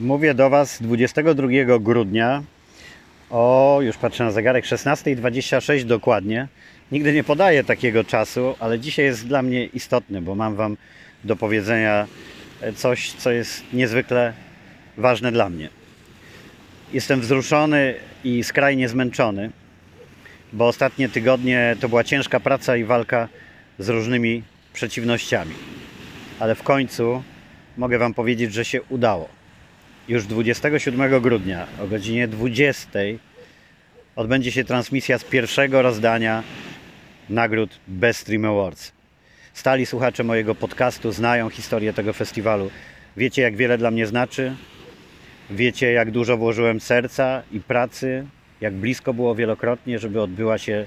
Mówię 0.00 0.34
do 0.34 0.50
Was 0.50 0.82
22 0.82 1.48
grudnia 1.80 2.42
o, 3.30 3.78
już 3.82 3.96
patrzę 3.96 4.24
na 4.24 4.30
zegarek, 4.30 4.64
16.26 4.64 5.84
dokładnie. 5.84 6.48
Nigdy 6.92 7.12
nie 7.12 7.24
podaję 7.24 7.64
takiego 7.64 8.04
czasu, 8.04 8.54
ale 8.60 8.78
dzisiaj 8.78 9.04
jest 9.04 9.26
dla 9.26 9.42
mnie 9.42 9.66
istotny, 9.66 10.22
bo 10.22 10.34
mam 10.34 10.56
Wam 10.56 10.76
do 11.24 11.36
powiedzenia 11.36 12.06
coś, 12.76 13.12
co 13.12 13.30
jest 13.30 13.62
niezwykle 13.72 14.32
ważne 14.96 15.32
dla 15.32 15.50
mnie. 15.50 15.68
Jestem 16.92 17.20
wzruszony 17.20 17.94
i 18.24 18.44
skrajnie 18.44 18.88
zmęczony, 18.88 19.50
bo 20.52 20.66
ostatnie 20.68 21.08
tygodnie 21.08 21.76
to 21.80 21.88
była 21.88 22.04
ciężka 22.04 22.40
praca 22.40 22.76
i 22.76 22.84
walka 22.84 23.28
z 23.78 23.88
różnymi 23.88 24.42
przeciwnościami. 24.72 25.54
Ale 26.38 26.54
w 26.54 26.62
końcu 26.62 27.22
mogę 27.76 27.98
Wam 27.98 28.14
powiedzieć, 28.14 28.54
że 28.54 28.64
się 28.64 28.82
udało. 28.82 29.39
Już 30.10 30.26
27 30.26 31.20
grudnia 31.20 31.66
o 31.82 31.86
godzinie 31.86 32.28
20 32.28 32.88
odbędzie 34.16 34.52
się 34.52 34.64
transmisja 34.64 35.18
z 35.18 35.24
pierwszego 35.24 35.82
rozdania 35.82 36.42
nagród 37.28 37.78
Best 37.88 38.20
Stream 38.20 38.44
Awards. 38.44 38.92
Stali 39.52 39.86
słuchacze 39.86 40.24
mojego 40.24 40.54
podcastu 40.54 41.12
znają 41.12 41.50
historię 41.50 41.92
tego 41.92 42.12
festiwalu. 42.12 42.70
Wiecie, 43.16 43.42
jak 43.42 43.56
wiele 43.56 43.78
dla 43.78 43.90
mnie 43.90 44.06
znaczy. 44.06 44.56
Wiecie, 45.50 45.92
jak 45.92 46.10
dużo 46.10 46.36
włożyłem 46.36 46.80
serca 46.80 47.42
i 47.52 47.60
pracy, 47.60 48.26
jak 48.60 48.74
blisko 48.74 49.14
było 49.14 49.34
wielokrotnie, 49.34 49.98
żeby 49.98 50.20
odbyła 50.20 50.58
się 50.58 50.86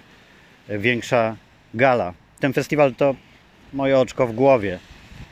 większa 0.69 1.35
gala. 1.73 2.13
Ten 2.39 2.53
festiwal 2.53 2.95
to 2.95 3.15
moje 3.73 3.99
oczko 3.99 4.27
w 4.27 4.33
głowie. 4.33 4.79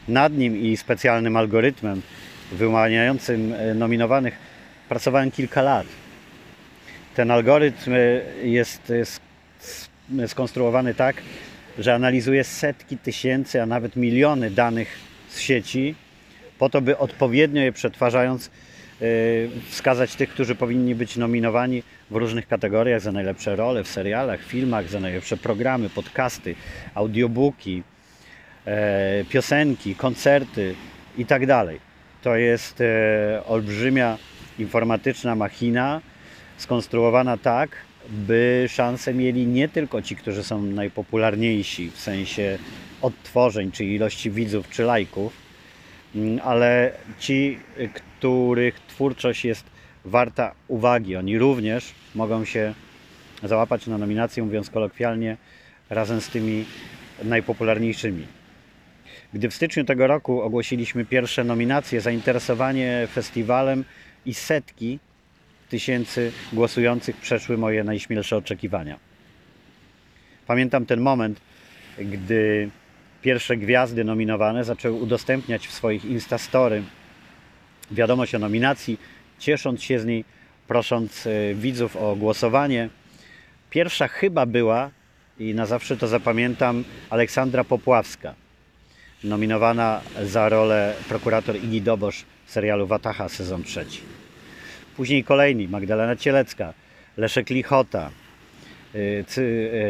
Nad 0.08 0.38
nim 0.38 0.58
i 0.58 0.78
specjalnym 0.78 1.38
algorytmem 1.38 2.02
wyłaniającym 2.52 3.54
e, 3.54 3.74
nominowanych 3.74 4.38
pracowałem 4.90 5.32
kilka 5.32 5.62
lat. 5.62 5.88
Ten 7.16 7.32
algorytm 7.32 7.94
e, 7.94 7.98
jest 8.48 8.94
e, 10.22 10.28
skonstruowany 10.28 10.94
tak, 10.94 11.16
że 11.80 11.94
analizuje 11.94 12.44
setki 12.44 12.98
tysięcy, 12.98 13.62
a 13.62 13.66
nawet 13.66 13.96
miliony 13.96 14.52
danych 14.52 15.00
z 15.30 15.40
sieci, 15.40 15.96
po 16.60 16.70
to, 16.70 16.82
by 16.82 16.98
odpowiednio 16.98 17.62
je 17.62 17.72
przetwarzając, 17.72 18.52
wskazać 19.70 20.16
tych, 20.16 20.30
którzy 20.30 20.56
powinni 20.56 20.96
być 20.96 21.18
nominowani 21.18 21.84
w 22.12 22.16
różnych 22.16 22.48
kategoriach 22.48 23.02
za 23.02 23.12
najlepsze 23.12 23.56
role 23.56 23.84
w 23.84 23.88
serialach, 23.88 24.44
filmach, 24.44 24.90
za 24.90 25.00
najlepsze 25.00 25.38
programy, 25.38 25.90
podcasty, 25.90 26.56
audiobooki, 26.94 27.84
piosenki, 29.30 29.96
koncerty 29.96 30.76
i 31.18 31.26
tak. 31.26 31.42
To 32.22 32.36
jest 32.36 32.82
e, 32.82 33.44
olbrzymia 33.48 34.18
informatyczna 34.60 35.36
machina 35.36 36.02
skonstruowana 36.58 37.38
tak, 37.38 37.70
by 38.10 38.66
szanse 38.70 39.14
mieli 39.14 39.48
nie 39.48 39.70
tylko 39.70 40.02
ci, 40.02 40.16
którzy 40.16 40.44
są 40.44 40.62
najpopularniejsi 40.62 41.92
w 41.92 42.00
sensie 42.00 42.58
odtworzeń, 43.02 43.72
czy 43.72 43.86
ilości 43.86 44.32
widzów, 44.32 44.70
czy 44.70 44.84
lajków, 44.84 45.34
mm, 46.16 46.40
ale 46.44 46.92
ci, 47.20 47.60
których 47.94 48.80
twórczość 48.80 49.46
jest 49.46 49.66
warta 50.06 50.52
uwagi. 50.68 51.16
Oni 51.16 51.38
również 51.38 51.94
mogą 52.16 52.46
się 52.46 52.74
załapać 53.44 53.88
na 53.88 53.98
nominację, 53.98 54.44
mówiąc 54.44 54.70
kolokwialnie, 54.70 55.38
razem 55.90 56.22
z 56.22 56.30
tymi 56.30 56.66
najpopularniejszymi. 57.24 58.41
Gdy 59.34 59.50
w 59.50 59.54
styczniu 59.54 59.84
tego 59.84 60.08
roku 60.08 60.42
ogłosiliśmy 60.42 61.06
pierwsze 61.06 61.44
nominacje, 61.44 62.02
zainteresowanie 62.02 63.08
festiwalem 63.14 63.84
i 64.26 64.34
setki 64.34 65.00
tysięcy 65.70 66.32
głosujących 66.54 67.18
przeszły 67.18 67.58
moje 67.58 67.84
najśmielsze 67.84 68.38
oczekiwania. 68.38 69.00
Pamiętam 70.48 70.86
ten 70.86 71.02
moment, 71.02 71.42
gdy 72.00 72.70
pierwsze 73.22 73.58
gwiazdy 73.58 74.04
nominowane 74.04 74.64
zaczęły 74.64 75.00
udostępniać 75.00 75.68
w 75.68 75.72
swoich 75.72 76.06
Instastory 76.06 76.84
wiadomość 77.92 78.36
o 78.36 78.40
nominacji, 78.40 79.00
ciesząc 79.40 79.84
się 79.84 80.00
z 80.00 80.06
niej, 80.06 80.26
prosząc 80.68 81.28
e, 81.28 81.54
widzów 81.54 81.96
o 81.96 82.16
głosowanie. 82.16 82.90
Pierwsza 83.70 84.08
chyba 84.08 84.46
była, 84.46 84.92
i 85.40 85.54
na 85.54 85.66
zawsze 85.66 85.98
to 85.98 86.08
zapamiętam, 86.08 86.84
Aleksandra 87.10 87.64
Popławska 87.64 88.36
nominowana 89.24 90.02
za 90.24 90.50
rolę 90.50 90.94
prokurator 91.10 91.56
Igi 91.56 91.82
Dobosz 91.82 92.26
w 92.46 92.52
serialu 92.52 92.88
Wataha 92.88 93.30
sezon 93.30 93.64
trzeci. 93.64 94.02
Później 94.98 95.24
kolejni 95.24 95.68
Magdalena 95.68 96.16
Cielecka, 96.16 96.74
Leszek 97.18 97.50
Lichota, 97.50 98.10
y, 98.96 99.26
Cy, 99.28 99.42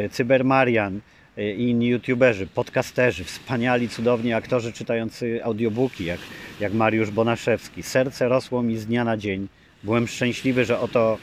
y, 0.05 0.09
Cybermarian 0.09 1.01
y, 1.37 1.53
i 1.53 1.69
inni 1.69 1.87
youtuberzy, 1.87 2.47
podcasterzy, 2.47 3.23
wspaniali, 3.23 3.89
cudowni 3.89 4.33
aktorzy 4.33 4.73
czytający 4.73 5.43
audiobooki, 5.43 6.05
jak, 6.05 6.19
jak 6.59 6.73
Mariusz 6.73 7.11
Bonaszewski. 7.11 7.83
Serce 7.83 8.29
rosło 8.29 8.63
mi 8.63 8.77
z 8.77 8.85
dnia 8.85 9.03
na 9.03 9.17
dzień. 9.17 9.47
Byłem 9.83 10.07
szczęśliwy, 10.07 10.65
że 10.65 10.79
oto 10.79 11.17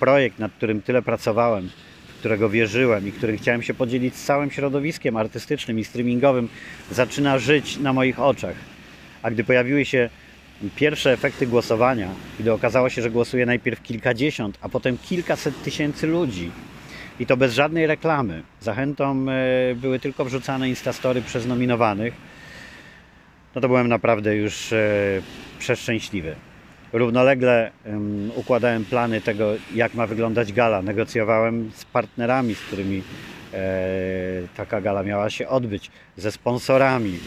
projekt, 0.00 0.38
nad 0.38 0.52
którym 0.52 0.82
tyle 0.82 1.02
pracowałem, 1.02 1.70
którego 2.24 2.48
wierzyłem 2.48 3.08
i 3.08 3.12
którym 3.12 3.38
chciałem 3.38 3.62
się 3.62 3.74
podzielić 3.74 4.16
z 4.16 4.24
całym 4.24 4.50
środowiskiem 4.50 5.16
artystycznym 5.16 5.78
i 5.78 5.84
streamingowym, 5.84 6.48
zaczyna 6.90 7.38
żyć 7.38 7.78
na 7.78 7.92
moich 7.92 8.20
oczach. 8.20 8.56
A 9.22 9.30
gdy 9.30 9.44
pojawiły 9.44 9.84
się 9.84 10.10
pierwsze 10.76 11.12
efekty 11.12 11.46
głosowania, 11.46 12.08
gdy 12.40 12.52
okazało 12.52 12.88
się, 12.88 13.02
że 13.02 13.10
głosuje 13.10 13.46
najpierw 13.46 13.82
kilkadziesiąt, 13.82 14.58
a 14.60 14.68
potem 14.68 14.98
kilkaset 14.98 15.62
tysięcy 15.62 16.06
ludzi, 16.06 16.50
i 17.20 17.26
to 17.26 17.36
bez 17.36 17.54
żadnej 17.54 17.86
reklamy. 17.86 18.42
Zachętą 18.60 19.26
e, 19.28 19.74
były 19.74 19.98
tylko 19.98 20.24
wrzucane 20.24 20.68
instastory 20.68 21.22
przez 21.22 21.46
nominowanych. 21.46 22.14
No 23.54 23.60
to 23.60 23.68
byłem 23.68 23.88
naprawdę 23.88 24.36
już 24.36 24.72
e, 24.72 25.22
przeszczęśliwy. 25.58 26.34
Równolegle 26.94 27.70
em, 27.84 28.30
układałem 28.36 28.84
plany 28.84 29.20
tego, 29.20 29.54
jak 29.74 29.94
ma 29.94 30.06
wyglądać 30.06 30.52
gala. 30.52 30.82
Negocjowałem 30.82 31.70
z 31.74 31.84
partnerami, 31.84 32.54
z 32.54 32.60
którymi 32.60 33.02
e, 33.54 33.62
taka 34.56 34.80
gala 34.80 35.02
miała 35.02 35.30
się 35.30 35.48
odbyć, 35.48 35.90
ze 36.16 36.32
sponsorami. 36.32 37.18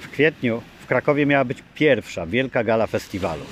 W 0.00 0.08
kwietniu 0.10 0.62
w 0.80 0.86
Krakowie 0.86 1.26
miała 1.26 1.44
być 1.44 1.62
pierwsza 1.74 2.26
wielka 2.26 2.64
gala 2.64 2.86
festiwalu. 2.86 3.42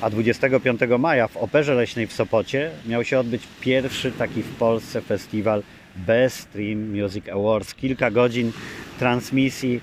A 0.00 0.10
25 0.10 0.80
maja 0.98 1.28
w 1.28 1.36
Operze 1.36 1.74
Leśnej 1.74 2.06
w 2.06 2.12
Sopocie 2.12 2.70
miał 2.86 3.04
się 3.04 3.18
odbyć 3.18 3.42
pierwszy 3.60 4.12
taki 4.12 4.42
w 4.42 4.54
Polsce 4.54 5.00
festiwal 5.00 5.62
Best 5.96 6.38
Stream 6.38 7.00
Music 7.02 7.28
Awards. 7.28 7.74
Kilka 7.74 8.10
godzin 8.10 8.52
transmisji 8.98 9.80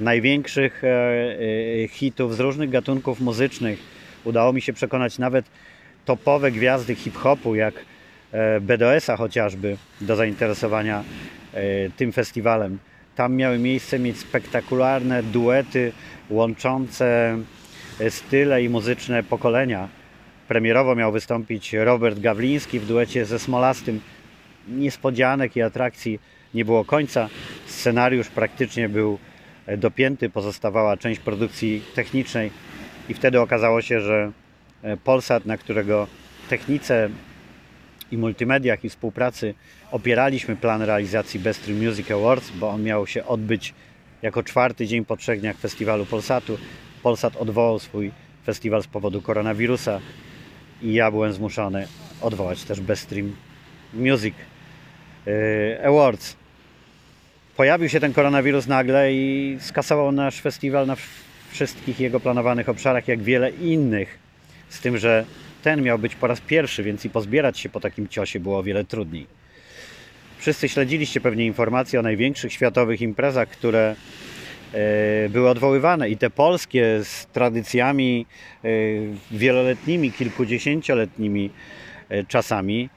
największych 0.00 0.84
e, 0.84 0.88
e, 0.88 1.88
hitów 1.88 2.36
z 2.36 2.40
różnych 2.40 2.70
gatunków 2.70 3.20
muzycznych. 3.20 3.99
Udało 4.24 4.52
mi 4.52 4.60
się 4.60 4.72
przekonać 4.72 5.18
nawet 5.18 5.46
topowe 6.04 6.50
gwiazdy 6.50 6.94
hip-hopu, 6.94 7.54
jak 7.54 7.74
e, 8.32 8.60
BDS-a 8.60 9.16
chociażby, 9.16 9.76
do 10.00 10.16
zainteresowania 10.16 11.04
e, 11.54 11.90
tym 11.90 12.12
festiwalem. 12.12 12.78
Tam 13.16 13.34
miały 13.34 13.58
miejsce 13.58 13.98
mieć 13.98 14.18
spektakularne 14.18 15.22
duety 15.22 15.92
łączące 16.30 17.38
e, 18.00 18.10
style 18.10 18.62
i 18.62 18.68
muzyczne 18.68 19.22
pokolenia. 19.22 19.88
Premierowo 20.48 20.94
miał 20.94 21.12
wystąpić 21.12 21.72
Robert 21.72 22.20
Gawliński 22.20 22.80
w 22.80 22.86
duecie 22.86 23.24
ze 23.24 23.38
Smolastym. 23.38 24.00
Niespodzianek 24.68 25.56
i 25.56 25.62
atrakcji 25.62 26.20
nie 26.54 26.64
było 26.64 26.84
końca. 26.84 27.28
Scenariusz 27.66 28.28
praktycznie 28.28 28.88
był 28.88 29.18
dopięty, 29.78 30.30
pozostawała 30.30 30.96
część 30.96 31.20
produkcji 31.20 31.82
technicznej 31.94 32.50
i 33.10 33.14
wtedy 33.14 33.40
okazało 33.40 33.82
się, 33.82 34.00
że 34.00 34.32
e, 34.82 34.96
Polsat, 34.96 35.46
na 35.46 35.56
którego 35.56 36.06
technice 36.48 37.08
i 38.10 38.16
multimediach 38.16 38.84
i 38.84 38.88
współpracy 38.88 39.54
opieraliśmy 39.90 40.56
plan 40.56 40.82
realizacji 40.82 41.40
Best 41.40 41.62
Stream 41.62 41.86
Music 41.86 42.10
Awards, 42.10 42.50
bo 42.50 42.70
on 42.70 42.82
miał 42.82 43.06
się 43.06 43.26
odbyć 43.26 43.74
jako 44.22 44.42
czwarty 44.42 44.86
dzień 44.86 45.04
po 45.04 45.16
trzech 45.16 45.40
dniach 45.40 45.56
festiwalu 45.56 46.06
Polsatu. 46.06 46.58
Polsat 47.02 47.36
odwołał 47.36 47.78
swój 47.78 48.10
festiwal 48.46 48.82
z 48.82 48.86
powodu 48.86 49.22
koronawirusa 49.22 50.00
i 50.82 50.92
ja 50.92 51.10
byłem 51.10 51.32
zmuszony 51.32 51.86
odwołać 52.20 52.64
też 52.64 52.80
Best 52.80 53.02
Stream 53.02 53.36
Music 53.94 54.34
e, 55.26 55.86
Awards. 55.86 56.36
Pojawił 57.56 57.88
się 57.88 58.00
ten 58.00 58.12
koronawirus 58.12 58.66
nagle 58.66 59.12
i 59.12 59.56
skasował 59.60 60.12
nasz 60.12 60.40
festiwal 60.40 60.86
na 60.86 60.96
wszystkich 61.50 62.00
jego 62.00 62.20
planowanych 62.20 62.68
obszarach, 62.68 63.08
jak 63.08 63.22
wiele 63.22 63.50
innych. 63.50 64.18
Z 64.68 64.80
tym, 64.80 64.98
że 64.98 65.24
ten 65.62 65.82
miał 65.82 65.98
być 65.98 66.14
po 66.14 66.26
raz 66.26 66.40
pierwszy, 66.40 66.82
więc 66.82 67.04
i 67.04 67.10
pozbierać 67.10 67.58
się 67.58 67.68
po 67.68 67.80
takim 67.80 68.08
ciosie 68.08 68.40
było 68.40 68.58
o 68.58 68.62
wiele 68.62 68.84
trudniej. 68.84 69.26
Wszyscy 70.38 70.68
śledziliście 70.68 71.20
pewnie 71.20 71.46
informacje 71.46 72.00
o 72.00 72.02
największych 72.02 72.52
światowych 72.52 73.00
imprezach, 73.00 73.48
które 73.48 73.96
e, 74.72 75.28
były 75.28 75.48
odwoływane 75.48 76.10
i 76.10 76.16
te 76.16 76.30
polskie 76.30 77.04
z 77.04 77.26
tradycjami 77.26 78.26
e, 78.64 78.68
wieloletnimi, 79.30 80.12
kilkudziesięcioletnimi 80.12 81.50
e, 82.08 82.24
czasami 82.24 82.88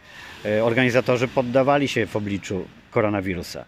organizatorzy 0.64 1.28
poddawali 1.28 1.88
się 1.88 2.06
w 2.06 2.16
obliczu 2.16 2.66
koronawirusa. 2.92 3.66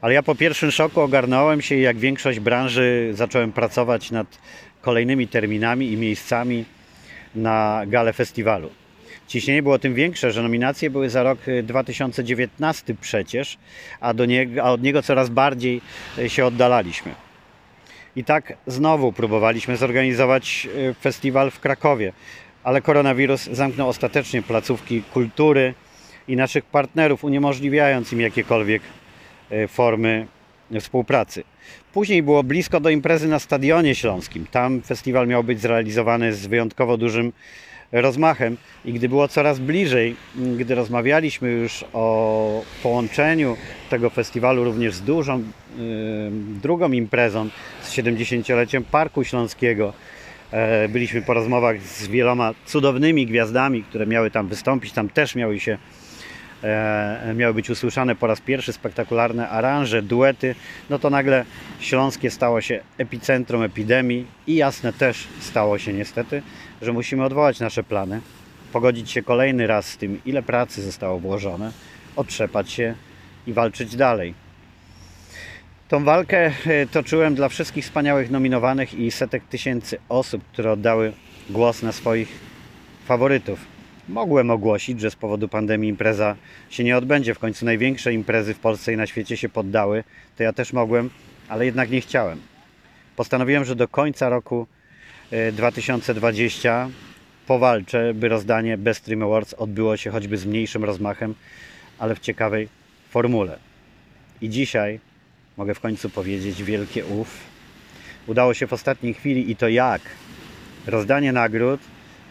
Ale 0.00 0.14
ja 0.14 0.22
po 0.22 0.34
pierwszym 0.34 0.70
szoku 0.70 1.00
ogarnąłem 1.00 1.62
się 1.62 1.74
i 1.74 1.82
jak 1.82 1.96
większość 1.96 2.40
branży 2.40 3.10
zacząłem 3.14 3.52
pracować 3.52 4.10
nad 4.10 4.38
kolejnymi 4.80 5.28
terminami 5.28 5.92
i 5.92 5.96
miejscami 5.96 6.64
na 7.34 7.82
galę 7.86 8.12
festiwalu. 8.12 8.70
Ciśnienie 9.26 9.62
było 9.62 9.78
tym 9.78 9.94
większe, 9.94 10.32
że 10.32 10.42
nominacje 10.42 10.90
były 10.90 11.10
za 11.10 11.22
rok 11.22 11.48
y, 11.48 11.62
2019 11.62 12.94
przecież, 13.00 13.58
a, 14.00 14.14
do 14.14 14.24
a 14.62 14.72
od 14.72 14.82
niego 14.82 15.02
coraz 15.02 15.28
bardziej 15.28 15.80
y, 16.18 16.30
się 16.30 16.46
oddalaliśmy. 16.46 17.14
I 18.16 18.24
tak 18.24 18.52
znowu 18.66 19.12
próbowaliśmy 19.12 19.76
zorganizować 19.76 20.68
y, 20.90 20.94
festiwal 20.94 21.50
w 21.50 21.60
Krakowie, 21.60 22.12
ale 22.64 22.82
koronawirus 22.82 23.44
zamknął 23.44 23.88
ostatecznie 23.88 24.42
placówki 24.42 25.02
kultury 25.02 25.74
i 26.28 26.36
naszych 26.36 26.64
partnerów, 26.64 27.24
uniemożliwiając 27.24 28.12
im 28.12 28.20
jakiekolwiek 28.20 28.82
y, 28.82 29.07
formy 29.68 30.26
współpracy. 30.80 31.44
Później 31.92 32.22
było 32.22 32.42
blisko 32.42 32.80
do 32.80 32.90
imprezy 32.90 33.28
na 33.28 33.38
Stadionie 33.38 33.94
Śląskim. 33.94 34.46
Tam 34.50 34.82
festiwal 34.82 35.26
miał 35.26 35.44
być 35.44 35.60
zrealizowany 35.60 36.32
z 36.32 36.46
wyjątkowo 36.46 36.96
dużym 36.96 37.32
rozmachem 37.92 38.56
i 38.84 38.92
gdy 38.92 39.08
było 39.08 39.28
coraz 39.28 39.58
bliżej, 39.58 40.16
gdy 40.58 40.74
rozmawialiśmy 40.74 41.50
już 41.50 41.84
o 41.92 42.62
połączeniu 42.82 43.56
tego 43.90 44.10
festiwalu 44.10 44.64
również 44.64 44.94
z 44.94 45.02
dużą 45.02 45.38
y, 45.38 45.42
drugą 46.62 46.92
imprezą 46.92 47.48
z 47.82 47.92
70-leciem 47.92 48.82
Parku 48.90 49.24
Śląskiego, 49.24 49.92
e, 50.50 50.88
byliśmy 50.88 51.22
po 51.22 51.34
rozmowach 51.34 51.82
z 51.82 52.06
wieloma 52.06 52.54
cudownymi 52.66 53.26
gwiazdami, 53.26 53.82
które 53.82 54.06
miały 54.06 54.30
tam 54.30 54.48
wystąpić, 54.48 54.92
tam 54.92 55.08
też 55.08 55.34
miały 55.34 55.60
się 55.60 55.72
e, 55.72 55.97
miały 57.34 57.54
być 57.54 57.70
usłyszane 57.70 58.14
po 58.14 58.26
raz 58.26 58.40
pierwszy 58.40 58.72
spektakularne 58.72 59.48
aranże, 59.48 60.02
duety, 60.02 60.54
no 60.90 60.98
to 60.98 61.10
nagle 61.10 61.44
Śląskie 61.80 62.30
stało 62.30 62.60
się 62.60 62.80
epicentrum 62.98 63.62
epidemii 63.62 64.26
i 64.46 64.54
jasne 64.54 64.92
też 64.92 65.28
stało 65.40 65.78
się 65.78 65.92
niestety, 65.92 66.42
że 66.82 66.92
musimy 66.92 67.24
odwołać 67.24 67.60
nasze 67.60 67.82
plany, 67.82 68.20
pogodzić 68.72 69.10
się 69.10 69.22
kolejny 69.22 69.66
raz 69.66 69.86
z 69.86 69.96
tym, 69.96 70.20
ile 70.26 70.42
pracy 70.42 70.82
zostało 70.82 71.18
włożone, 71.18 71.72
otrzepać 72.16 72.70
się 72.70 72.94
i 73.46 73.52
walczyć 73.52 73.96
dalej. 73.96 74.34
Tą 75.88 76.04
walkę 76.04 76.52
e, 76.66 76.86
toczyłem 76.86 77.34
dla 77.34 77.48
wszystkich 77.48 77.84
wspaniałych 77.84 78.30
nominowanych 78.30 78.94
i 78.94 79.10
setek 79.10 79.44
tysięcy 79.44 79.98
osób, 80.08 80.44
które 80.52 80.72
oddały 80.72 81.12
głos 81.50 81.82
na 81.82 81.92
swoich 81.92 82.28
faworytów. 83.06 83.77
Mogłem 84.08 84.50
ogłosić, 84.50 85.00
że 85.00 85.10
z 85.10 85.16
powodu 85.16 85.48
pandemii 85.48 85.90
impreza 85.90 86.36
się 86.70 86.84
nie 86.84 86.96
odbędzie. 86.96 87.34
W 87.34 87.38
końcu 87.38 87.64
największe 87.64 88.12
imprezy 88.12 88.54
w 88.54 88.58
Polsce 88.58 88.92
i 88.92 88.96
na 88.96 89.06
świecie 89.06 89.36
się 89.36 89.48
poddały. 89.48 90.04
To 90.36 90.42
ja 90.42 90.52
też 90.52 90.72
mogłem, 90.72 91.10
ale 91.48 91.66
jednak 91.66 91.90
nie 91.90 92.00
chciałem. 92.00 92.40
Postanowiłem, 93.16 93.64
że 93.64 93.76
do 93.76 93.88
końca 93.88 94.28
roku 94.28 94.66
e, 95.30 95.52
2020 95.52 96.88
powalczę, 97.46 98.14
by 98.14 98.28
rozdanie 98.28 98.78
Best 98.78 99.00
Stream 99.00 99.22
Awards 99.22 99.54
odbyło 99.54 99.96
się 99.96 100.10
choćby 100.10 100.36
z 100.36 100.46
mniejszym 100.46 100.84
rozmachem, 100.84 101.34
ale 101.98 102.14
w 102.14 102.20
ciekawej 102.20 102.68
formule. 103.10 103.58
I 104.40 104.48
dzisiaj 104.48 105.00
mogę 105.56 105.74
w 105.74 105.80
końcu 105.80 106.10
powiedzieć 106.10 106.62
wielkie 106.62 107.06
uf. 107.06 107.40
Udało 108.26 108.54
się 108.54 108.66
w 108.66 108.72
ostatniej 108.72 109.14
chwili 109.14 109.50
i 109.50 109.56
to 109.56 109.68
jak? 109.68 110.02
Rozdanie 110.86 111.32
nagród 111.32 111.80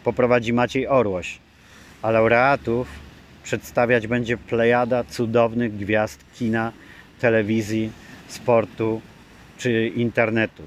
poprowadzi 0.03 0.53
Maciej 0.53 0.87
Orłoś, 0.87 1.39
a 2.01 2.11
laureatów 2.11 2.87
przedstawiać 3.43 4.07
będzie 4.07 4.37
plejada 4.37 5.03
cudownych 5.03 5.77
gwiazd 5.77 6.25
kina, 6.33 6.71
telewizji, 7.19 7.91
sportu 8.27 9.01
czy 9.57 9.87
internetu. 9.87 10.63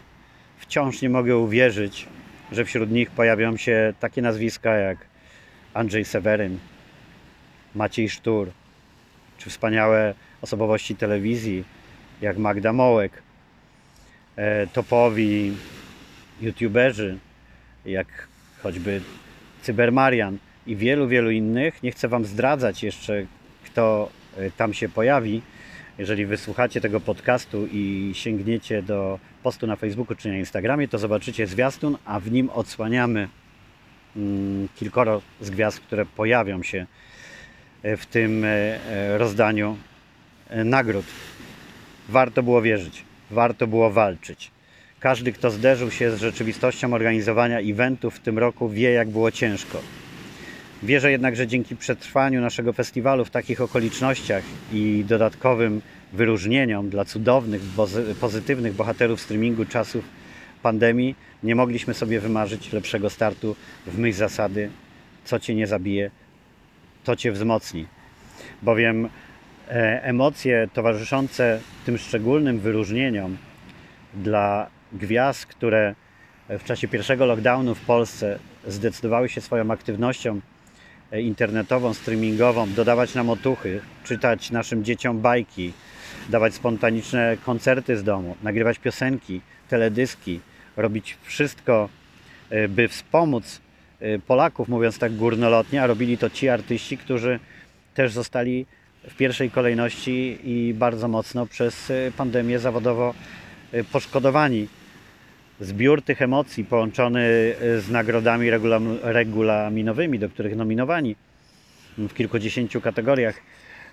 Wciąż 0.59 1.03
nie 1.03 1.11
mogę 1.11 1.37
uwierzyć, 1.37 2.07
że 2.53 2.65
wśród 2.65 2.91
nich 2.91 3.11
pojawią 3.11 3.57
się 3.57 3.95
takie 4.01 4.23
nazwiska 4.23 4.75
jak 4.75 4.99
Andrzej 5.75 6.05
Seweryn, 6.05 6.59
Maciej 7.75 8.09
Sztur, 8.09 8.51
czy 9.39 9.51
wspaniałe 9.51 10.15
osobowości 10.43 10.97
telewizji 10.97 11.65
jak 12.21 12.39
Magda 12.39 12.73
Mołek, 12.73 13.23
e, 14.37 14.67
topowi 14.67 15.57
youtuberzy 16.41 17.19
jak 17.87 18.29
choćby 18.63 19.01
Cybermarian 19.63 20.39
i 20.67 20.77
wielu, 20.77 21.09
wielu 21.09 21.31
innych. 21.31 21.83
Nie 21.83 21.93
chcę 21.93 22.09
Wam 22.09 22.25
zdradzać 22.25 22.83
jeszcze, 22.83 23.27
kto 23.65 24.11
e, 24.37 24.51
tam 24.51 24.75
się 24.75 24.89
pojawi. 24.89 25.43
Jeżeli 25.99 26.27
wysłuchacie 26.27 26.81
tego 26.81 27.01
podcastu 27.01 27.67
i 27.73 28.11
sięgniecie 28.15 28.83
do 28.83 29.19
postu 29.43 29.67
na 29.67 29.77
Facebooku 29.77 30.17
czy 30.17 30.29
na 30.29 30.37
Instagramie, 30.37 30.89
to 30.89 30.99
zobaczycie 30.99 31.47
zwiastun, 31.47 31.99
a 32.05 32.21
w 32.21 32.31
nim 32.31 32.51
odsłaniamy 32.51 33.29
mm, 34.17 34.69
kilkoro 34.77 35.23
z 35.41 35.51
gwiazd, 35.51 35.81
które 35.81 36.07
pojawią 36.07 36.63
się 36.63 36.87
e, 37.83 37.97
w 37.97 38.07
tym 38.07 38.45
e, 38.45 39.19
rozdaniu 39.19 39.77
nagród. 40.65 41.05
Warto 42.09 42.43
było 42.43 42.63
wierzyć, 42.63 43.05
warto 43.31 43.67
było 43.67 43.91
walczyć. 43.91 44.51
Każdy, 45.01 45.33
kto 45.33 45.51
zderzył 45.51 45.91
się 45.91 46.11
z 46.11 46.21
rzeczywistością 46.21 46.95
organizowania 46.95 47.59
eventów 47.61 48.15
w 48.15 48.21
tym 48.21 48.39
roku, 48.39 48.69
wie, 48.69 48.91
jak 48.91 49.09
było 49.09 49.31
ciężko. 49.31 49.81
Wierzę 50.83 51.11
jednak, 51.11 51.37
że 51.37 51.47
dzięki 51.47 51.77
przetrwaniu 51.77 52.41
naszego 52.41 52.73
festiwalu 52.73 53.25
w 53.25 53.31
takich 53.31 53.61
okolicznościach 53.61 54.45
i 54.73 55.05
dodatkowym 55.09 55.83
wyróżnieniom 56.13 56.91
dla 56.91 57.05
cudownych, 57.05 57.63
pozytywnych 58.21 58.75
bohaterów 58.75 59.21
streamingu 59.21 59.65
czasów 59.65 60.05
pandemii, 60.63 61.15
nie 61.43 61.55
mogliśmy 61.55 61.95
sobie 61.95 62.21
wymarzyć 62.21 62.73
lepszego 62.73 63.11
startu 63.11 63.57
w 63.87 63.99
myśl 63.99 64.19
zasady: 64.19 64.71
co 65.25 65.39
cię 65.39 65.55
nie 65.55 65.67
zabije, 65.67 66.11
to 67.05 67.17
cię 67.17 67.33
wzmocni. 67.33 67.87
Bowiem 68.63 69.09
e, 69.69 70.05
emocje 70.05 70.69
towarzyszące 70.73 71.61
tym 71.87 71.99
szczególnym 71.99 72.61
wyróżnieniom 72.61 73.37
dla 74.15 74.71
gwiazd, 74.93 75.47
które 75.47 75.95
w 76.49 76.65
czasie 76.65 76.89
pierwszego 76.89 77.27
lockdownu 77.27 77.75
w 77.75 77.81
Polsce 77.81 78.39
zdecydowały 78.67 79.29
się 79.29 79.41
swoją 79.41 79.71
aktywnością 79.71 80.41
internetową, 81.13 81.95
streamingową 81.95 82.73
dodawać 82.73 83.15
nam 83.15 83.31
otuchy, 83.31 83.81
czytać 84.05 84.51
naszym 84.51 84.85
dzieciom 84.85 85.21
bajki, 85.21 85.73
dawać 86.29 86.55
spontaniczne 86.55 87.37
koncerty 87.45 87.97
z 87.97 88.05
domu, 88.05 88.37
nagrywać 88.43 88.79
piosenki, 88.79 89.41
teledyski, 89.69 90.41
robić 90.77 91.17
wszystko, 91.23 91.89
e, 92.51 92.69
by 92.69 92.89
wspomóc 92.89 93.61
e, 94.01 94.19
Polaków, 94.19 94.69
mówiąc 94.69 94.99
tak 94.99 95.17
górnolotnie, 95.17 95.83
a 95.83 95.87
robili 95.87 96.19
to 96.19 96.31
ci 96.31 96.49
artyści, 96.49 96.99
którzy 96.99 97.41
też 97.95 98.13
zostali 98.13 98.67
w 99.09 99.17
pierwszej 99.17 99.51
kolejności 99.51 100.39
i 100.45 100.75
bardzo 100.75 101.09
mocno 101.09 101.47
przez 101.47 101.91
e, 101.91 102.13
pandemię 102.17 102.59
zawodowo 102.59 103.15
e, 103.73 103.85
poszkodowani. 103.85 104.69
Zbiór 105.61 106.03
tych 106.03 106.23
emocji 106.23 106.65
połączony 106.65 107.21
e, 107.21 107.81
z 107.81 107.91
nagrodami 107.91 108.51
regulam- 108.51 108.99
regulaminowymi, 109.03 110.19
do 110.19 110.29
których 110.29 110.57
nominowani 110.57 111.17
w 111.99 112.15
kilkudziesięciu 112.15 112.81
kategoriach 112.81 113.35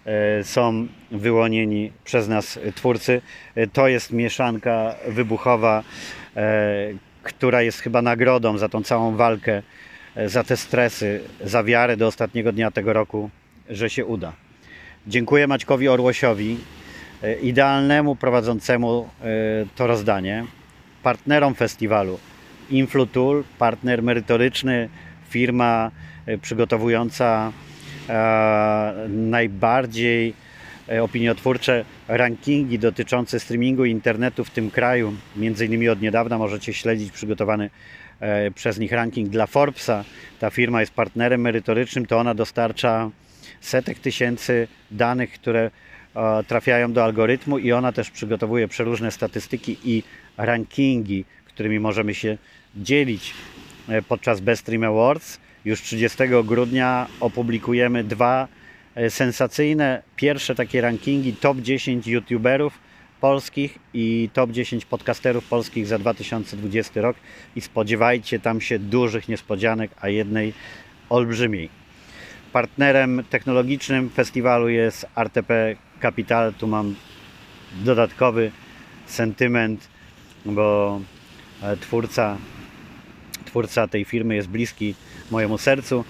e, 0.05 0.43
są 0.43 0.87
wyłonieni 1.11 1.91
przez 2.03 2.27
nas 2.27 2.59
twórcy. 2.75 3.21
E, 3.55 3.67
To 3.67 3.87
jest 3.87 4.11
mieszanka 4.11 4.95
wybuchowa, 5.07 5.83
która 7.23 7.61
jest 7.61 7.79
chyba 7.79 8.01
nagrodą 8.01 8.57
za 8.57 8.69
tą 8.69 8.83
całą 8.83 9.15
walkę, 9.15 9.61
za 10.25 10.43
te 10.43 10.57
stresy, 10.57 11.21
za 11.43 11.63
wiarę 11.63 11.97
do 11.97 12.07
ostatniego 12.07 12.51
dnia 12.51 12.71
tego 12.71 12.93
roku, 12.93 13.29
że 13.69 13.89
się 13.89 14.05
uda. 14.05 14.33
Dziękuję 15.07 15.47
Maćkowi 15.47 15.87
Orłosiowi, 15.87 16.57
idealnemu 17.41 18.15
prowadzącemu 18.15 19.09
to 19.75 19.87
rozdanie, 19.87 20.45
partnerom 21.07 21.55
festiwalu 21.55 22.19
Influtool, 22.69 23.43
partner 23.57 24.03
merytoryczny, 24.03 24.89
firma 25.29 25.91
e, 26.25 26.37
przygotowująca 26.37 27.51
e, 28.09 29.07
najbardziej 29.09 30.33
e, 30.89 31.03
opiniotwórcze 31.03 31.85
rankingi 32.07 32.79
dotyczące 32.79 33.39
streamingu 33.39 33.85
i 33.85 33.91
internetu 33.91 34.43
w 34.43 34.49
tym 34.49 34.71
kraju. 34.71 35.13
Między 35.35 35.65
innymi 35.65 35.89
od 35.89 36.01
niedawna 36.01 36.37
możecie 36.37 36.73
śledzić 36.73 37.11
przygotowany 37.11 37.69
przez 38.55 38.79
nich 38.79 38.91
ranking 38.91 39.29
dla 39.29 39.47
Forbesa. 39.47 40.03
Ta 40.39 40.49
firma 40.49 40.79
jest 40.79 40.93
partnerem 40.93 41.41
merytorycznym, 41.41 42.05
to 42.05 42.19
ona 42.19 42.33
dostarcza 42.33 43.09
setek 43.61 43.99
tysięcy 43.99 44.67
danych, 44.91 45.31
które 45.33 45.71
trafiają 46.47 46.93
do 46.93 47.03
algorytmu 47.03 47.57
i 47.57 47.71
ona 47.71 47.91
też 47.91 48.11
przygotowuje 48.11 48.67
przeróżne 48.67 49.11
statystyki 49.11 49.77
i 49.83 50.03
rankingi, 50.37 51.25
którymi 51.45 51.79
możemy 51.79 52.13
się 52.13 52.37
dzielić 52.75 53.33
e, 53.89 54.01
podczas 54.01 54.39
Best 54.39 54.61
Stream 54.61 54.83
Awards. 54.83 55.39
Już 55.65 55.81
30 55.81 56.17
grudnia 56.43 57.07
opublikujemy 57.19 58.03
dwa 58.03 58.47
e, 58.95 59.09
sensacyjne 59.09 60.03
pierwsze 60.15 60.55
takie 60.55 60.81
rankingi 60.81 61.33
top 61.33 61.57
10 61.57 62.07
youtuberów 62.07 62.79
polskich 63.21 63.79
i 63.93 64.29
top 64.33 64.51
10 64.51 64.85
podcasterów 64.85 65.45
polskich 65.45 65.87
za 65.87 65.99
2020 65.99 67.01
rok 67.01 67.17
i 67.55 67.61
spodziewajcie 67.61 68.39
tam 68.39 68.61
się 68.61 68.79
dużych 68.79 69.27
niespodzianek, 69.27 69.91
a 70.01 70.09
jednej 70.09 70.53
olbrzymiej. 71.09 71.69
Partnerem 72.53 73.23
technologicznym 73.29 74.09
festiwalu 74.09 74.69
jest 74.69 75.05
RTP 75.15 75.75
Capital. 76.01 76.53
Tu 76.53 76.67
mam 76.67 76.95
dodatkowy 77.83 78.51
sentyment, 79.05 79.87
bo 80.45 80.99
e, 81.63 81.77
twórca, 81.77 82.37
twórca 83.45 83.87
tej 83.87 84.05
firmy 84.05 84.35
jest 84.35 84.47
bliski 84.47 84.95
mojemu 85.31 85.57
sercu. 85.57 86.05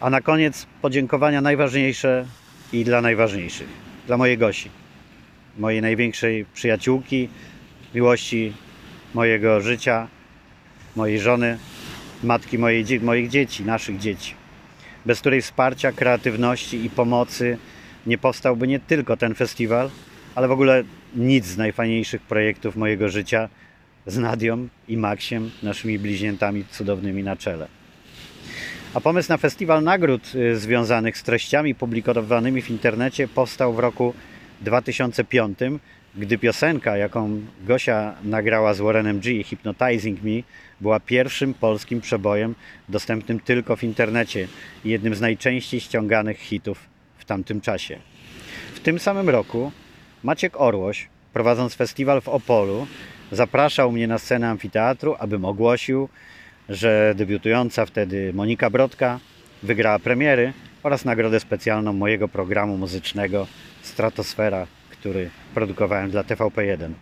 A 0.00 0.10
na 0.10 0.20
koniec 0.20 0.66
podziękowania 0.82 1.40
najważniejsze 1.40 2.26
i 2.72 2.84
dla 2.84 3.00
najważniejszych. 3.00 3.68
Dla 4.06 4.16
mojej 4.16 4.38
Gosi, 4.38 4.70
mojej 5.58 5.82
największej 5.82 6.44
przyjaciółki, 6.54 7.28
miłości 7.94 8.52
mojego 9.14 9.60
życia, 9.60 10.08
mojej 10.96 11.20
żony, 11.20 11.58
matki 12.24 12.58
mojej, 12.58 13.00
moich 13.00 13.28
dzieci, 13.28 13.64
naszych 13.64 13.98
dzieci, 13.98 14.34
bez 15.06 15.20
której 15.20 15.42
wsparcia, 15.42 15.92
kreatywności 15.92 16.84
i 16.84 16.90
pomocy 16.90 17.58
nie 18.06 18.18
powstałby 18.18 18.68
nie 18.68 18.80
tylko 18.80 19.16
ten 19.16 19.34
festiwal, 19.34 19.90
ale 20.34 20.48
w 20.48 20.52
ogóle 20.52 20.84
nic 21.16 21.46
z 21.46 21.56
najfajniejszych 21.56 22.22
projektów 22.22 22.76
mojego 22.76 23.08
życia 23.08 23.48
z 24.06 24.18
Nadią 24.18 24.68
i 24.88 24.96
Maksiem, 24.96 25.50
naszymi 25.62 25.98
bliźniętami 25.98 26.64
cudownymi 26.70 27.22
na 27.22 27.36
czele. 27.36 27.68
A 28.94 29.00
pomysł 29.00 29.28
na 29.28 29.36
festiwal 29.36 29.82
nagród 29.82 30.34
y, 30.34 30.56
związanych 30.56 31.18
z 31.18 31.22
treściami 31.22 31.74
publikowanymi 31.74 32.62
w 32.62 32.70
internecie 32.70 33.28
powstał 33.28 33.72
w 33.72 33.78
roku 33.78 34.14
2005, 34.60 35.58
gdy 36.16 36.38
piosenka, 36.38 36.96
jaką 36.96 37.40
Gosia 37.66 38.14
nagrała 38.24 38.74
z 38.74 38.80
Warrenem 38.80 39.20
G, 39.20 39.44
Hypnotizing 39.44 40.22
Me, 40.22 40.42
była 40.80 41.00
pierwszym 41.00 41.54
polskim 41.54 42.00
przebojem 42.00 42.54
dostępnym 42.88 43.40
tylko 43.40 43.76
w 43.76 43.84
internecie 43.84 44.48
i 44.84 44.90
jednym 44.90 45.14
z 45.14 45.20
najczęściej 45.20 45.80
ściąganych 45.80 46.38
hitów 46.38 46.91
w 47.22 47.24
tamtym 47.24 47.60
czasie. 47.60 47.98
W 48.74 48.80
tym 48.80 48.98
samym 48.98 49.28
roku 49.28 49.72
Maciek 50.22 50.60
Orłoś, 50.60 51.08
prowadząc 51.32 51.74
festiwal 51.74 52.20
w 52.20 52.28
Opolu, 52.28 52.86
zapraszał 53.32 53.92
mnie 53.92 54.06
na 54.06 54.18
scenę 54.18 54.48
amfiteatru, 54.48 55.16
abym 55.18 55.44
ogłosił, 55.44 56.08
że 56.68 57.14
debiutująca 57.16 57.86
wtedy 57.86 58.32
Monika 58.32 58.70
Brodka 58.70 59.20
wygrała 59.62 59.98
premiery 59.98 60.52
oraz 60.82 61.04
nagrodę 61.04 61.40
specjalną 61.40 61.92
mojego 61.92 62.28
programu 62.28 62.76
muzycznego 62.76 63.46
Stratosfera, 63.82 64.66
który 64.90 65.30
produkowałem 65.54 66.10
dla 66.10 66.22
TVP1. 66.22 66.92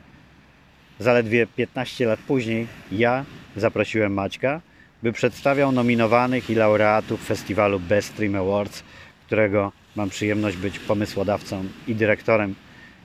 Zaledwie 0.98 1.46
15 1.46 2.06
lat 2.06 2.20
później 2.20 2.66
ja 2.92 3.24
zaprosiłem 3.56 4.12
Maćka, 4.12 4.60
by 5.02 5.12
przedstawiał 5.12 5.72
nominowanych 5.72 6.50
i 6.50 6.54
laureatów 6.54 7.26
festiwalu 7.26 7.80
Best 7.80 8.08
Stream 8.08 8.34
Awards, 8.34 8.82
którego 9.26 9.72
mam 9.96 10.10
przyjemność 10.10 10.56
być 10.56 10.78
pomysłodawcą 10.78 11.64
i 11.86 11.94
dyrektorem. 11.94 12.54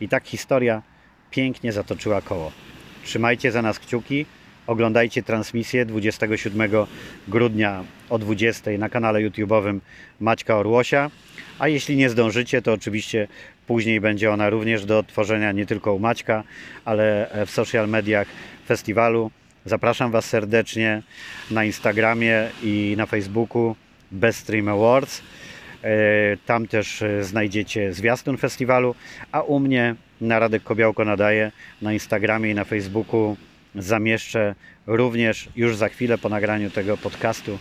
I 0.01 0.09
tak 0.09 0.27
historia 0.27 0.81
pięknie 1.31 1.71
zatoczyła 1.71 2.21
koło. 2.21 2.51
Trzymajcie 3.03 3.51
za 3.51 3.61
nas 3.61 3.79
kciuki, 3.79 4.25
oglądajcie 4.67 5.23
transmisję 5.23 5.85
27 5.85 6.71
grudnia 7.27 7.83
o 8.09 8.19
20 8.19 8.71
na 8.71 8.89
kanale 8.89 9.19
YouTube'owym 9.19 9.79
Maćka 10.19 10.57
Orłosia, 10.57 11.11
a 11.59 11.67
jeśli 11.67 11.95
nie 11.95 12.09
zdążycie, 12.09 12.61
to 12.61 12.73
oczywiście 12.73 13.27
później 13.67 14.01
będzie 14.01 14.31
ona 14.31 14.49
również 14.49 14.85
do 14.85 14.99
odtworzenia 14.99 15.51
nie 15.51 15.65
tylko 15.65 15.93
u 15.93 15.99
Maćka, 15.99 16.43
ale 16.85 17.29
w 17.45 17.51
social 17.51 17.89
mediach 17.89 18.27
festiwalu. 18.67 19.31
Zapraszam 19.65 20.11
Was 20.11 20.25
serdecznie 20.25 21.01
na 21.51 21.65
Instagramie 21.65 22.49
i 22.63 22.93
na 22.97 23.05
Facebooku 23.05 23.75
Best 24.11 24.39
Stream 24.39 24.69
Awards. 24.69 25.21
E, 25.85 26.37
Tam 26.45 26.67
też 26.67 27.01
e, 27.01 27.23
znajdziecie 27.23 27.93
zwiastun 27.93 28.37
festiwalu, 28.37 28.95
a 29.31 29.41
u 29.41 29.59
mnie 29.59 29.95
na 30.21 30.39
Radek 30.39 30.63
Kobiałko 30.63 31.05
nadaje 31.05 31.51
na 31.81 31.93
Instagramie 31.93 32.51
i 32.51 32.55
na 32.55 32.63
Facebooku 32.63 33.37
zamieszczę 33.75 34.55
również 34.87 35.49
już 35.55 35.75
za 35.75 35.89
chwilę 35.89 36.17
po 36.17 36.29
nagraniu 36.29 36.69
tego 36.69 36.97
podcastu 36.97 37.59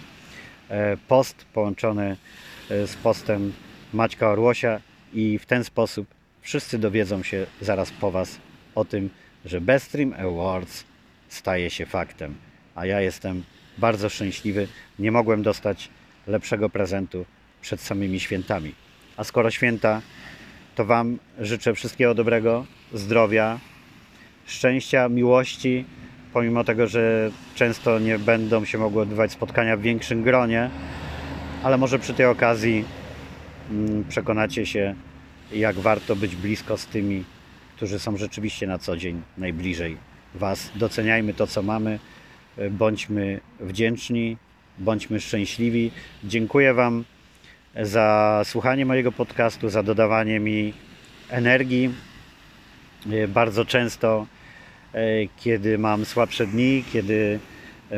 e, 0.68 0.96
post 1.08 1.44
połączony 1.44 2.16
z 2.70 2.94
postem 2.96 3.52
Maćka 3.92 4.30
Orłosia 4.30 4.80
i 5.12 5.38
w 5.38 5.46
ten 5.46 5.64
sposób 5.64 6.06
wszyscy 6.40 6.78
dowiedzą 6.78 7.22
się 7.22 7.46
zaraz 7.60 7.90
po 7.90 8.10
Was 8.10 8.38
o 8.74 8.84
tym, 8.84 9.10
że 9.44 9.60
Best 9.60 9.86
Stream 9.86 10.14
Awards 10.18 10.84
staje 11.28 11.70
się 11.70 11.86
faktem. 11.86 12.34
A 12.74 12.86
ja 12.86 13.00
jestem 13.00 13.42
bardzo 13.78 14.08
szczęśliwy. 14.08 14.68
Nie 14.98 15.12
mogłem 15.12 15.42
dostać 15.42 15.88
lepszego 16.26 16.70
prezentu 16.70 17.24
przed 17.64 17.80
samymi 17.80 18.20
świętami. 18.20 18.74
A 19.16 19.24
skoro 19.24 19.50
święta, 19.50 20.02
to 20.74 20.84
Wam 20.84 21.18
życzę 21.40 21.74
wszystkiego 21.74 22.14
dobrego, 22.14 22.66
zdrowia, 22.92 23.58
szczęścia, 24.46 25.08
miłości, 25.08 25.84
pomimo 26.32 26.64
tego, 26.64 26.86
że 26.86 27.30
często 27.54 27.98
nie 27.98 28.18
będą 28.18 28.64
się 28.64 28.78
mogły 28.78 29.02
odbywać 29.02 29.32
spotkania 29.32 29.76
w 29.76 29.80
większym 29.80 30.22
gronie, 30.22 30.70
ale 31.62 31.78
może 31.78 31.98
przy 31.98 32.14
tej 32.14 32.26
okazji 32.26 32.84
mm, 33.70 34.04
przekonacie 34.08 34.66
się, 34.66 34.94
jak 35.52 35.76
warto 35.76 36.16
być 36.16 36.36
blisko 36.36 36.76
z 36.76 36.86
tymi, 36.86 37.24
którzy 37.76 37.98
są 37.98 38.16
rzeczywiście 38.16 38.66
na 38.66 38.78
co 38.78 38.96
dzień 38.96 39.22
najbliżej 39.38 39.96
Was. 40.34 40.70
Doceniajmy 40.74 41.34
to, 41.34 41.46
co 41.46 41.62
mamy, 41.62 41.98
bądźmy 42.70 43.40
wdzięczni, 43.60 44.36
bądźmy 44.78 45.20
szczęśliwi. 45.20 45.90
Dziękuję 46.24 46.74
Wam 46.74 47.04
za 47.82 48.40
słuchanie 48.44 48.86
mojego 48.86 49.12
podcastu, 49.12 49.68
za 49.68 49.82
dodawanie 49.82 50.40
mi 50.40 50.72
energii. 51.28 51.90
E, 53.12 53.28
Bardzo 53.28 53.64
często, 53.64 54.26
e, 54.94 55.00
kiedy 55.36 55.78
mam 55.78 56.04
słabsze 56.04 56.46
dni, 56.46 56.84
kiedy 56.92 57.38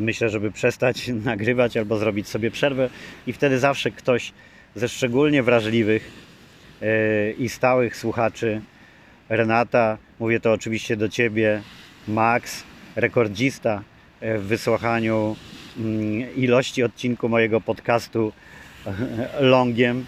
myślę, 0.00 0.28
żeby 0.28 0.50
przestać 0.50 1.09
nagrywać 1.25 1.76
albo 1.76 1.99
zrobić 1.99 2.28
sobie 2.28 2.50
przerwę, 2.50 2.90
i 3.26 3.33
wtedy 3.33 3.59
zawsze 3.59 3.90
ktoś 3.90 4.33
ze 4.75 4.88
szczególnie 4.88 5.42
wrażliwych 5.42 6.11
e, 6.83 7.30
i 7.30 7.49
stałych 7.49 7.97
słuchaczy, 7.97 8.61
Renata, 9.28 9.99
mówię 10.21 10.40
to 10.40 10.52
oczywiście 10.52 10.97
do 10.97 11.09
Ciebie, 11.09 11.62
Max, 12.09 12.64
rekordzista 12.97 13.83
w 14.21 14.42
wysłuchaniu 14.42 15.37
mm, 15.78 16.37
ilości 16.37 16.83
odcinku 16.83 17.28
mojego 17.28 17.61
podcastu 17.61 18.33
Longiem 19.40 20.07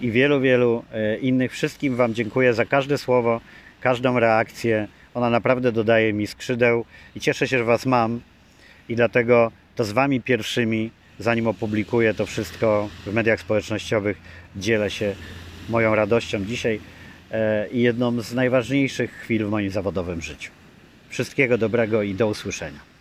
i 0.00 0.10
wielu, 0.10 0.40
wielu 0.40 0.84
e, 0.92 1.16
innych. 1.16 1.52
Wszystkim 1.52 1.96
Wam 1.96 2.14
dziękuję 2.14 2.54
za 2.54 2.64
każde 2.64 2.98
słowo, 2.98 3.40
każdą 3.80 4.20
reakcję. 4.20 4.88
Ona 5.14 5.30
naprawdę 5.30 5.72
dodaje 5.72 6.12
mi 6.12 6.26
skrzydeł 6.26 6.84
i 7.16 7.20
cieszę 7.20 7.48
się, 7.48 7.58
że 7.58 7.64
Was 7.64 7.86
mam 7.86 8.20
i 8.88 8.96
dlatego 8.96 9.52
to 9.76 9.84
z 9.84 9.92
Wami 9.92 10.20
pierwszymi, 10.20 10.90
zanim 11.18 11.46
opublikuję 11.46 12.14
to 12.14 12.26
wszystko 12.26 12.88
w 13.06 13.12
mediach 13.12 13.40
społecznościowych, 13.40 14.16
dzielę 14.56 14.90
się 14.90 15.14
moją 15.68 15.94
radością 15.94 16.44
dzisiaj 16.44 16.80
e, 17.30 17.68
i 17.68 17.82
jedną 17.82 18.20
z 18.20 18.34
najważniejszych 18.34 19.12
chwil 19.12 19.46
w 19.46 19.50
moim 19.50 19.70
zawodowym 19.70 20.20
życiu. 20.20 20.50
Wszystkiego 21.08 21.58
dobrego 21.58 22.02
i 22.02 22.14
do 22.14 22.28
usłyszenia. 22.28 22.91